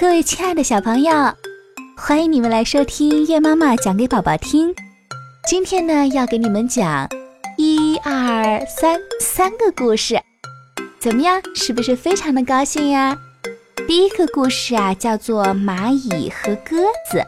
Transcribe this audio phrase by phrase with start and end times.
[0.00, 1.12] 各位亲爱的小朋友，
[1.94, 4.74] 欢迎你们来收听月妈妈讲给宝宝听。
[5.46, 7.06] 今天呢，要给你们讲
[7.58, 10.18] 一二三三个故事，
[10.98, 11.42] 怎么样？
[11.54, 13.14] 是不是非常的高兴呀？
[13.86, 16.78] 第一个故事啊，叫做《蚂蚁和鸽
[17.12, 17.18] 子》，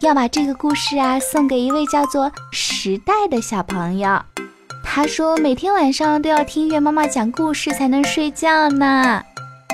[0.00, 4.20] 要把这个故事啊送给一位叫做时代的小朋友。
[4.82, 9.22] 他说每天晚上都要听月妈妈讲故事才能睡觉呢。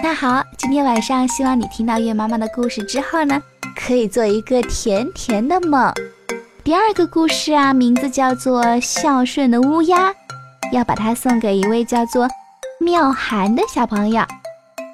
[0.05, 3.41] 那好，今天晚上希望你听到月妈妈的故事之后呢，
[3.77, 5.95] 可以做一个甜甜的梦。
[6.65, 10.11] 第二个故事啊，名字叫做《孝顺的乌鸦》，
[10.73, 12.29] 要把它送给一位叫做
[12.81, 14.25] 妙涵的小朋友。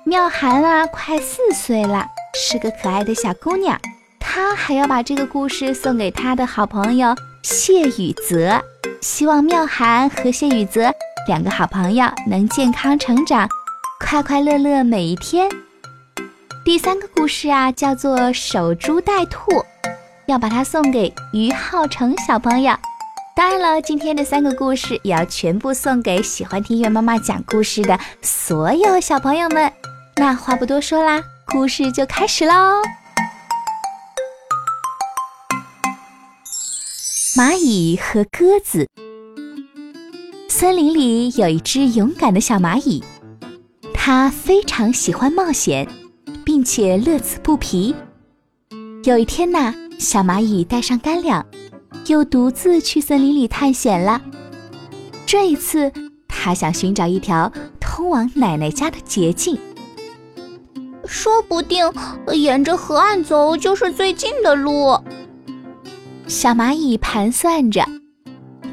[0.05, 3.81] 妙涵啊，快四岁了，是个可爱的小姑娘。
[4.21, 8.63] 她还要把这个故事送给她的好朋友谢雨泽，
[9.01, 10.93] 希望妙涵和谢雨泽
[11.27, 13.49] 两个好朋友能健康成长。
[14.01, 15.51] 快快乐乐每一天。
[16.65, 19.51] 第三个故事啊，叫做守株待兔，
[20.27, 22.75] 要把它送给于浩成小朋友。
[23.35, 29.71] 当然了，今天的三个故事也要全部送给喜欢听月妈妈讲故事的所有小朋友们。
[30.17, 32.53] 那话不多说啦，故事就开始喽。
[37.37, 38.89] 蚂蚁和鸽子。
[40.49, 43.05] 森林里有一只勇敢的小蚂蚁。
[44.11, 45.87] 他非常喜欢冒险，
[46.43, 47.95] 并且乐此不疲。
[49.05, 51.45] 有一天呐，小蚂蚁带上干粮，
[52.07, 54.19] 又独自去森林里探险了。
[55.27, 55.93] 这一次，
[56.27, 59.59] 他想寻找一条通往奶奶家的捷径。
[61.05, 61.85] 说不定
[62.33, 64.99] 沿着河岸走就是最近的路。
[66.27, 67.85] 小蚂蚁盘算着，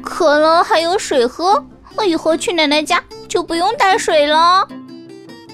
[0.00, 1.62] 可能还有水喝，
[1.94, 4.66] 我以后去奶奶家就不用带水了。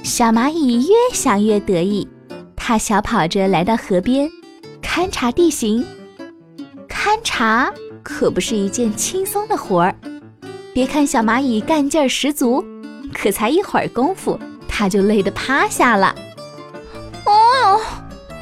[0.03, 2.07] 小蚂蚁越想越得意，
[2.57, 4.29] 它小跑着来到河边，
[4.83, 5.85] 勘察地形。
[6.89, 7.73] 勘察
[8.03, 9.95] 可不是一件轻松的活儿，
[10.75, 12.65] 别看小蚂蚁干劲儿十足，
[13.15, 16.15] 可才一会儿功夫，它就累得趴下了。
[17.25, 17.81] 哦哟，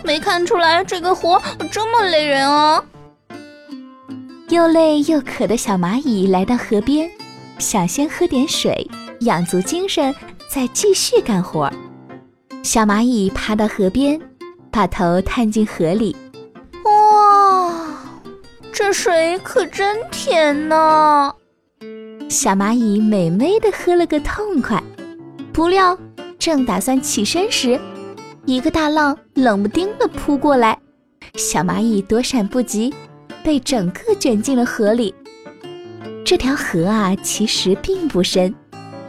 [0.03, 2.82] 没看出来这个活这么累人啊！
[4.49, 7.09] 又累又渴的小蚂蚁来到河边，
[7.59, 8.88] 想先喝点水，
[9.20, 10.15] 养足精神。
[10.53, 11.71] 再继续干活，
[12.65, 14.21] 小蚂蚁爬到河边，
[14.69, 16.16] 把头探进河里。
[16.83, 17.97] 哇，
[18.72, 21.33] 这水可真甜呢！
[22.28, 24.83] 小蚂蚁美美的喝了个痛快。
[25.53, 25.97] 不料，
[26.37, 27.78] 正打算起身时，
[28.44, 30.77] 一个大浪冷不丁的扑过来，
[31.37, 32.93] 小蚂蚁躲闪不及，
[33.44, 35.15] 被整个卷进了河里。
[36.25, 38.53] 这条河啊，其实并不深。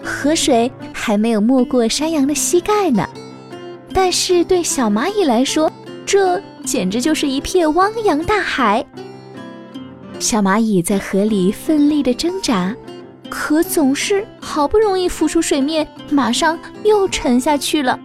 [0.03, 3.07] 河水还没有没过山羊的膝盖呢，
[3.93, 5.71] 但是对小蚂蚁来说，
[6.05, 8.85] 这简直就是一片汪洋大海。
[10.19, 12.75] 小蚂蚁在河里奋力地挣扎，
[13.29, 17.99] 可总是好不容易浮出水面，马上又沉下去了。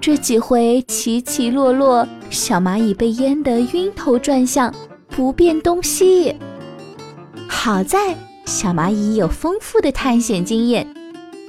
[0.00, 4.72] 这几回起起落落，小蚂蚁被淹得晕头转向，
[5.08, 6.36] 不辨东西。
[7.48, 8.14] 好在。
[8.44, 10.86] 小蚂蚁有丰富的探险经验，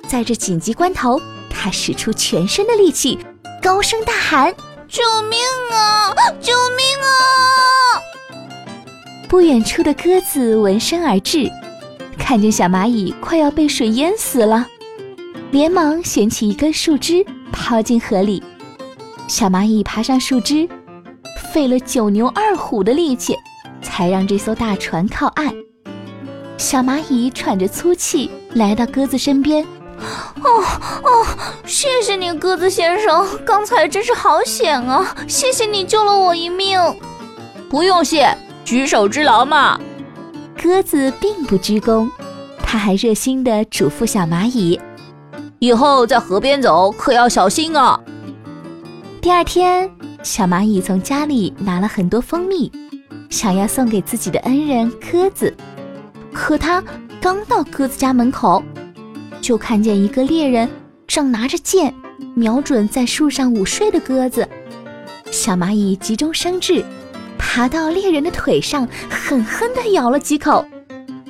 [0.08, 3.20] 在这紧急关头，它使出全身的力气，
[3.62, 4.54] 高声大喊
[4.88, 5.40] ：“救命
[5.72, 6.14] 啊！
[6.40, 8.00] 救命啊！”
[9.28, 11.52] 不远处的鸽子闻声而至，
[12.18, 14.66] 看见小蚂蚁快要被水淹死了，
[15.52, 18.42] 连忙捡起一根树枝抛进河里。
[19.28, 20.70] 小蚂蚁爬上树枝，
[21.52, 23.36] 费了九牛二虎的力气，
[23.82, 25.52] 才让这艘大船靠岸。
[26.58, 29.64] 小蚂蚁喘着粗气来到鸽子身边，
[30.44, 30.64] 哦
[31.04, 31.26] 哦，
[31.66, 35.16] 谢谢你，鸽子先生，刚才真是好险啊！
[35.28, 36.80] 谢谢你救了我一命。
[37.70, 39.80] 不用谢，举手之劳嘛。
[40.62, 42.10] 鸽子并不鞠躬，
[42.60, 44.80] 他还热心地嘱咐小蚂蚁，
[45.60, 48.00] 以后在河边走可要小心啊。
[49.22, 49.90] 第二天，
[50.24, 52.72] 小蚂蚁从家里拿了很多蜂蜜，
[53.30, 55.54] 想要送给自己的恩人鸽子。
[56.36, 56.84] 可他
[57.22, 58.62] 刚到鸽子家门口，
[59.42, 60.70] 就看见一个猎人
[61.08, 61.92] 正拿着箭
[62.36, 64.48] 瞄准在树上午睡的鸽子。
[65.32, 66.84] 小蚂蚁急中生智，
[67.38, 70.64] 爬到猎人的腿上，狠狠地咬了几口。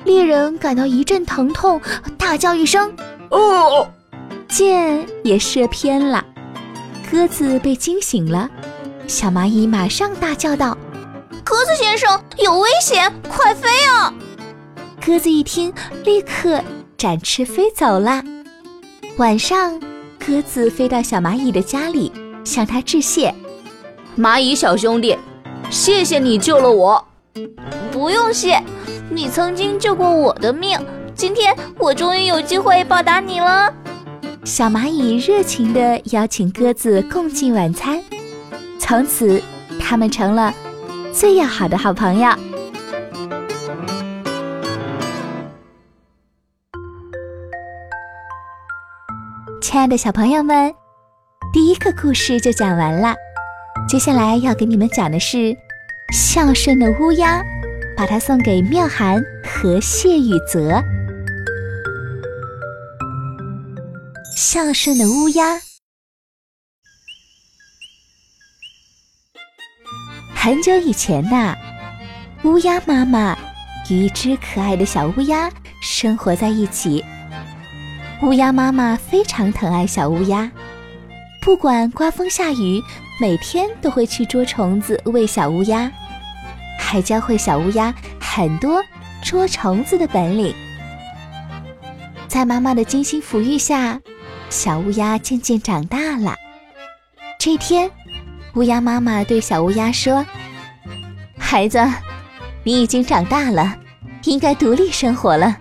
[0.04, 1.80] 猎人感到一阵疼痛，
[2.18, 2.92] 大叫一声
[3.30, 3.88] ：“哦！”
[4.48, 6.24] 箭也射偏了，
[7.10, 8.50] 鸽子被惊醒了。
[9.06, 10.76] 小蚂蚁马上大叫道
[11.42, 14.12] ：“鸽子先生，有危险，快飞啊！”
[15.06, 15.72] 鸽子一听，
[16.04, 16.60] 立刻
[16.98, 18.20] 展翅飞走了。
[19.18, 19.80] 晚上，
[20.18, 22.10] 鸽子飞到小蚂蚁的家里，
[22.42, 23.32] 向它致谢。
[24.18, 25.16] 蚂蚁小兄弟，
[25.70, 27.06] 谢谢你救了我。
[27.92, 28.60] 不用谢，
[29.08, 30.76] 你曾经救过我的命，
[31.14, 33.72] 今天我终于有机会报答你了。
[34.42, 38.02] 小蚂蚁热情地邀请鸽子共进晚餐，
[38.80, 39.40] 从此
[39.78, 40.52] 他们成了
[41.12, 42.28] 最要好的好朋友。
[49.76, 50.74] 亲爱的小朋友们，
[51.52, 53.14] 第一个故事就讲完了。
[53.86, 55.54] 接下来要给你们讲的是
[56.14, 57.42] 孝顺的乌鸦，
[57.94, 60.82] 把它送给妙涵和谢雨泽。
[64.34, 65.60] 孝顺的乌鸦。
[70.34, 71.54] 很久以前呐，
[72.44, 73.36] 乌鸦妈妈
[73.90, 75.50] 与一只可爱的小乌鸦
[75.82, 77.04] 生活在一起。
[78.22, 80.50] 乌鸦妈妈非常疼爱小乌鸦，
[81.42, 82.82] 不管刮风下雨，
[83.20, 85.90] 每天都会去捉虫子喂小乌鸦，
[86.78, 88.82] 还教会小乌鸦很多
[89.22, 90.54] 捉虫子的本领。
[92.26, 94.00] 在妈妈的精心抚育下，
[94.48, 96.34] 小乌鸦渐渐长大了。
[97.38, 97.90] 这天，
[98.54, 100.24] 乌鸦妈妈对小乌鸦说
[101.38, 101.86] ：“孩子，
[102.64, 103.76] 你已经长大了，
[104.24, 105.58] 应该独立生活了。”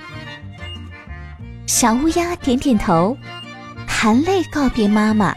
[1.68, 3.18] 小乌鸦点点头，
[3.88, 5.34] 含泪告别妈妈，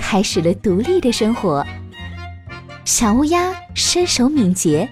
[0.00, 1.66] 开始了独立的生活。
[2.86, 4.88] 小乌鸦身手敏捷，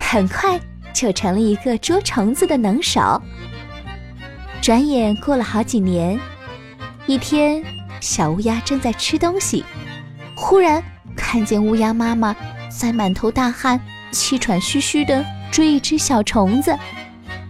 [0.00, 0.60] 很快
[0.92, 3.22] 就成了一个捉虫子的能手。
[4.60, 6.18] 转眼过了好几年，
[7.06, 7.62] 一天，
[8.00, 9.64] 小乌鸦正在吃东西，
[10.34, 10.82] 忽然
[11.14, 12.34] 看见乌鸦妈妈
[12.68, 16.76] 在满头大汗、气喘吁吁地追一只小虫子。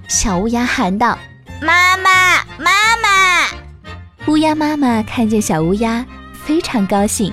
[0.07, 1.19] 小乌鸦喊道。
[1.65, 2.11] 妈妈，
[2.59, 3.47] 妈妈！
[4.27, 6.05] 乌鸦妈妈看见小乌鸦，
[6.45, 7.33] 非常高兴。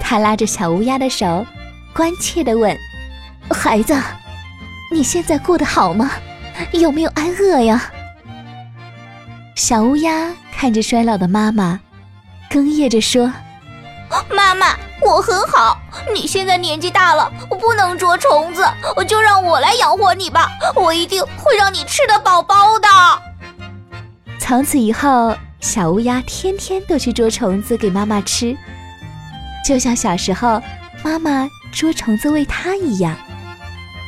[0.00, 1.44] 它拉着小乌鸦的手，
[1.94, 2.74] 关切地问
[3.52, 3.94] ：“孩子，
[4.90, 6.12] 你现在过得好吗？
[6.72, 7.92] 有没有挨饿呀？”
[9.54, 11.80] 小乌鸦看着衰老的妈妈，
[12.50, 13.30] 哽咽着说
[14.34, 14.68] ：“妈妈，
[15.02, 15.78] 我很好。
[16.14, 18.66] 你现在年纪大了，我不能捉虫子，
[19.06, 20.48] 就让我来养活你吧。
[20.74, 22.88] 我一定会让你吃得饱饱的。”
[24.52, 28.54] 从此以后，小乌鸦天天都去捉虫子给妈妈吃，
[29.66, 30.60] 就像小时候
[31.02, 33.16] 妈妈捉虫子喂它一样。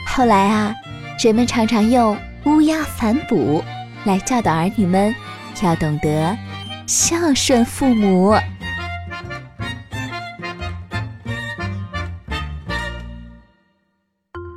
[0.06, 0.74] 后来啊，
[1.18, 2.14] 人们常常用
[2.44, 3.64] “乌鸦反哺”
[4.04, 5.14] 来教导儿女们
[5.62, 6.36] 要懂得
[6.86, 8.34] 孝顺父母。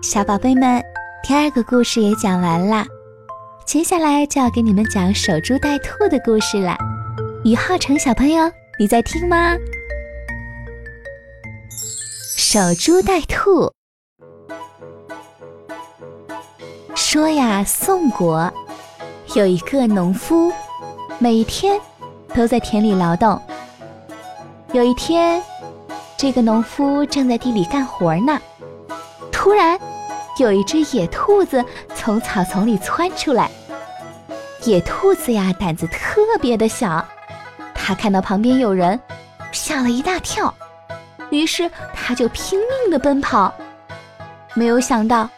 [0.02, 0.84] 小宝贝们，
[1.24, 2.86] 第二个故事也讲完了。
[3.68, 6.78] 接下来就要给你们讲守株待兔的故事了。
[7.44, 8.50] 于浩成小朋友，
[8.80, 9.58] 你在听吗？
[12.38, 13.70] 守株待兔。
[16.96, 18.50] 说呀，宋国
[19.36, 20.50] 有一个农夫，
[21.20, 21.78] 每天
[22.34, 23.38] 都在田里劳动。
[24.72, 25.44] 有一天，
[26.16, 28.40] 这个农夫正在地里干活呢，
[29.30, 29.78] 突然
[30.40, 31.62] 有一只野兔子
[31.94, 33.52] 从草丛里窜出来。
[34.68, 37.04] 野兔子呀，胆子特别的小，
[37.74, 39.00] 它看到旁边有人，
[39.54, 40.54] 吓了一大跳，
[41.30, 43.54] 于是它就拼命的奔跑，
[44.56, 45.30] 没有想到，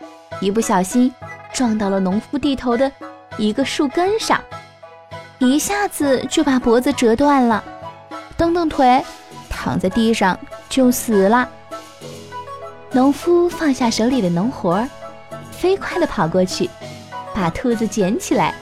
[0.42, 1.14] 一不小心
[1.54, 2.92] 撞到了农夫地头的
[3.38, 4.44] 一个树根上，
[5.38, 7.64] 一下子就把脖子折断了，
[8.36, 9.06] 蹬蹬腿，
[9.48, 10.36] 躺在地上
[10.70, 11.48] 就死了。
[12.92, 14.84] 农夫放下手里的农活，
[15.52, 16.68] 飞快地跑过去，
[17.36, 18.56] 把兔子捡起来。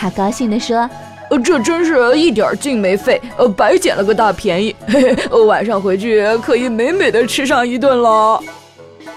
[0.00, 0.88] 他高兴地说
[1.28, 4.74] ：“呃，这真是一点劲没费，呃，白捡了个大便宜。
[4.86, 8.40] 嘿嘿，晚上回去可以美美的吃上一顿了。”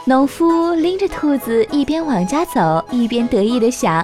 [0.05, 4.03] 农夫拎着兔子，一边往家走，一边得意地想：“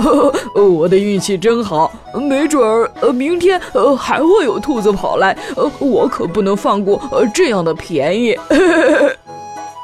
[0.00, 8.34] 呵 呵，我的运气真好，没准儿呃明天呃还会有兔子跑来，呃，我可不能放过呃这样的便宜。”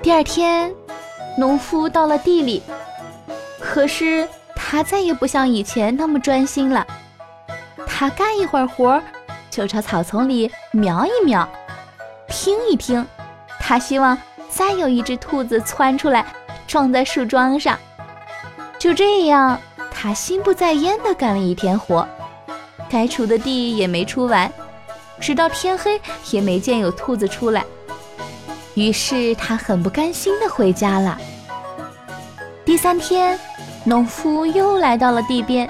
[0.00, 0.72] 第二天，
[1.36, 2.62] 农夫到了地里，
[3.60, 4.26] 可是。
[4.62, 6.86] 他再也不像以前那么专心了。
[7.86, 9.02] 他干一会儿活，
[9.50, 11.48] 就朝草丛里瞄一瞄，
[12.28, 13.04] 听一听。
[13.58, 14.16] 他希望
[14.48, 16.24] 再有一只兔子窜出来，
[16.68, 17.76] 撞在树桩上。
[18.78, 19.58] 就这样，
[19.90, 22.06] 他心不在焉地干了一天活，
[22.88, 24.52] 该锄的地也没锄完，
[25.18, 26.00] 直到天黑
[26.30, 27.64] 也没见有兔子出来。
[28.74, 31.18] 于是他很不甘心地回家了。
[32.64, 33.36] 第三天。
[33.90, 35.68] 农夫又来到了地边，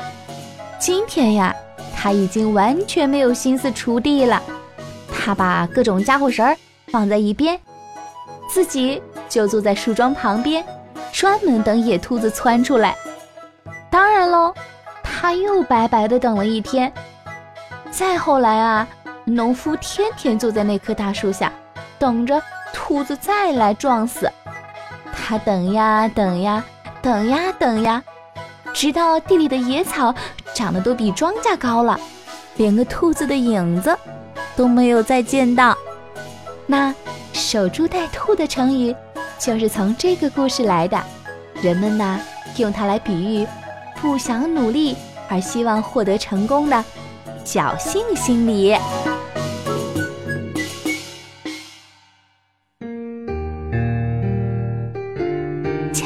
[0.78, 1.56] 今天呀，
[1.96, 4.42] 他已经完全没有心思锄地了。
[5.10, 6.54] 他把各种家伙绳儿
[6.88, 7.58] 放在一边，
[8.46, 10.62] 自己就坐在树桩旁边，
[11.10, 12.94] 专门等野兔子窜出来。
[13.88, 14.52] 当然喽，
[15.02, 16.92] 他又白白的等了一天。
[17.90, 18.86] 再后来啊，
[19.24, 21.50] 农夫天天坐在那棵大树下，
[21.98, 22.38] 等着
[22.74, 24.30] 兔子再来撞死。
[25.10, 26.62] 他等呀等呀，
[27.02, 28.02] 等呀等呀，
[28.74, 30.14] 直到地里的野草
[30.54, 31.98] 长得都比庄稼高了，
[32.56, 33.96] 连个兔子的影子
[34.54, 35.76] 都没有再见到。
[36.66, 36.94] 那
[37.32, 38.94] 守株待兔的成语，
[39.38, 41.00] 就是从这个故事来的。
[41.62, 42.20] 人们呢，
[42.56, 43.46] 用它来比喻
[44.00, 44.96] 不想努力
[45.28, 46.84] 而希望获得成功的
[47.44, 48.76] 侥幸心理。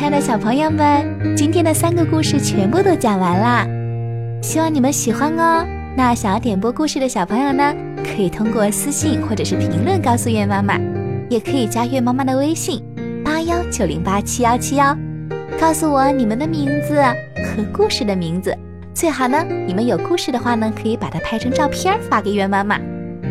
[0.04, 3.66] 亲爱的小朋友们，今天的三个故事全部都讲完啦，
[4.42, 5.66] 希望你们喜欢哦。
[5.96, 10.78] 那想要点播故事的小朋友呢，可以通过私信或者是评论告诉月妈妈，
[11.30, 12.84] 也可以加月妈妈的微信
[13.24, 14.94] 八幺九零八七幺七幺，
[15.58, 17.00] 告诉我你们的名字
[17.36, 18.54] 和故事的名字。
[18.92, 22.78] 最好呢，你们有故事的话呢，可以把它拍成照片发给月妈妈。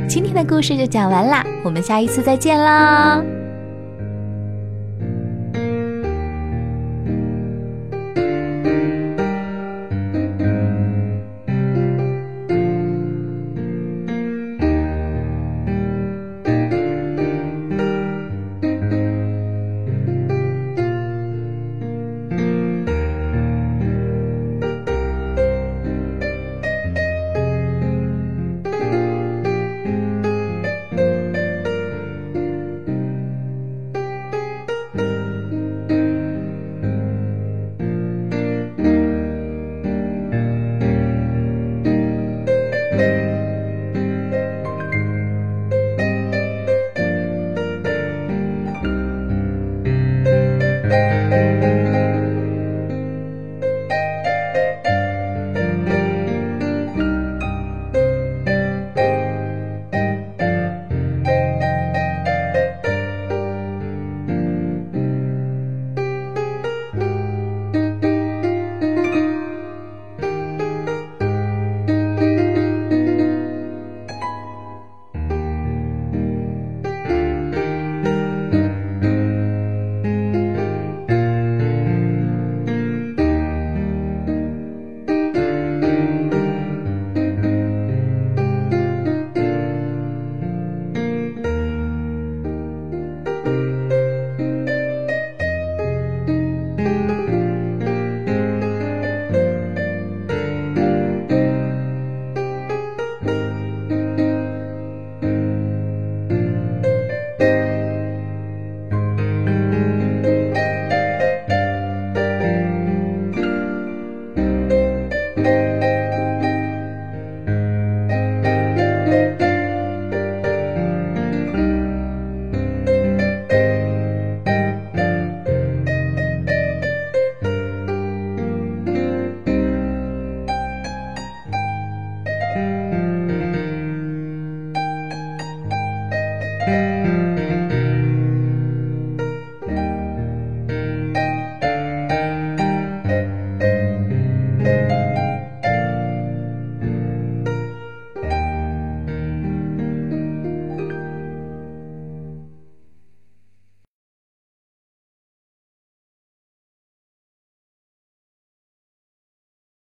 [0.10, 3.43] 今天的故事就讲完啦，我们下一次再见喽。